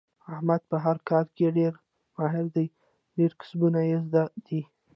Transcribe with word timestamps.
احمد 0.31 0.61
په 0.69 0.77
هر 0.85 0.97
کار 1.09 1.25
کې 1.35 1.47
ډېر 1.57 1.73
ماهر 2.17 2.45
دی. 2.55 2.67
ډېر 3.17 3.31
کسبونه 3.41 3.79
یې 3.89 3.97
زده 4.05 4.23
دي. 4.45 4.61